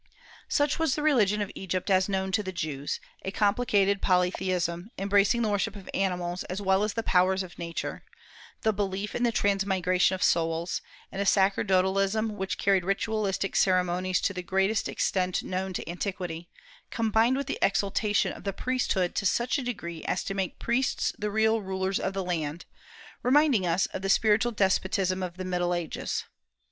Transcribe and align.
Such 0.49 0.79
was 0.79 0.95
the 0.95 1.03
religion 1.03 1.43
of 1.43 1.51
Egypt 1.53 1.91
as 1.91 2.09
known 2.09 2.31
to 2.31 2.41
the 2.41 2.51
Jews, 2.51 2.99
a 3.21 3.29
complicated 3.29 4.01
polytheism, 4.01 4.89
embracing 4.97 5.43
the 5.43 5.49
worship 5.49 5.75
of 5.75 5.87
animals 5.93 6.43
as 6.45 6.59
well 6.59 6.83
as 6.83 6.93
the 6.93 7.03
powers 7.03 7.43
of 7.43 7.59
Nature; 7.59 8.01
the 8.63 8.73
belief 8.73 9.13
in 9.13 9.21
the 9.21 9.31
transmigration 9.31 10.15
of 10.15 10.23
souls, 10.23 10.81
and 11.11 11.21
a 11.21 11.25
sacerdotalism 11.27 12.35
which 12.35 12.57
carried 12.57 12.83
ritualistic 12.83 13.55
ceremonies 13.55 14.19
to 14.21 14.33
the 14.33 14.41
greatest 14.41 14.89
extent 14.89 15.43
known 15.43 15.71
to 15.73 15.87
antiquity, 15.87 16.49
combined 16.89 17.37
with 17.37 17.45
the 17.45 17.59
exaltation 17.61 18.33
of 18.33 18.43
the 18.43 18.53
priesthood 18.53 19.13
to 19.13 19.27
such 19.27 19.59
a 19.59 19.63
degree 19.63 20.03
as 20.05 20.23
to 20.23 20.33
make 20.33 20.57
priests 20.57 21.13
the 21.19 21.29
real 21.29 21.61
rulers 21.61 21.99
of 21.99 22.13
the 22.13 22.23
land, 22.23 22.65
reminding 23.21 23.67
us 23.67 23.85
of 23.93 24.01
the 24.01 24.09
spiritual 24.09 24.51
despotism 24.51 25.21
of 25.21 25.37
the 25.37 25.45
Middle 25.45 25.75
Ages. 25.75 26.23